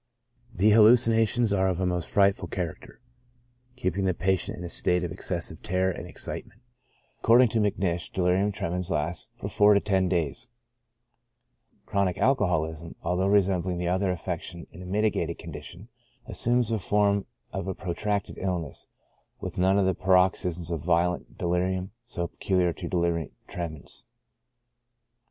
The 0.51 0.71
22 0.71 0.73
CHRONIC 0.73 0.73
ALCOHOLISM. 0.73 0.85
hallucinations 0.87 1.53
are 1.53 1.67
of 1.67 1.79
a 1.79 1.85
most 1.85 2.09
frightful 2.09 2.47
character, 2.47 2.99
keeping 3.75 4.05
the 4.05 4.15
patient 4.15 4.57
in 4.57 4.63
a 4.63 4.69
state 4.69 5.03
of 5.03 5.11
excessive 5.11 5.61
terror 5.61 5.91
and 5.91 6.07
excitement. 6.07 6.59
According 7.19 7.49
to 7.49 7.59
Macnish, 7.59 8.09
delirium 8.11 8.51
tremens 8.51 8.89
lasts 8.89 9.29
from 9.37 9.49
four 9.49 9.75
to 9.75 9.79
ten 9.79 10.09
days. 10.09 10.47
Chronic 11.85 12.17
alcoholism, 12.17 12.95
although 13.03 13.27
resembling 13.27 13.77
the 13.77 13.89
other 13.89 14.09
affection 14.09 14.65
in 14.71 14.81
a 14.81 14.87
mitigated 14.87 15.37
condition, 15.37 15.87
assumes 16.25 16.69
the 16.69 16.79
form 16.79 17.27
of 17.53 17.67
a 17.67 17.75
protracted 17.75 18.39
illness, 18.39 18.87
with 19.39 19.59
none 19.59 19.77
of 19.77 19.85
the 19.85 19.93
paroxysms 19.93 20.71
of 20.71 20.83
vio 20.83 21.11
lent 21.11 21.37
deUrium 21.37 21.91
so 22.05 22.25
peculiar 22.25 22.73
to 22.73 22.87
delirium 22.89 23.29
tremens. 23.47 24.03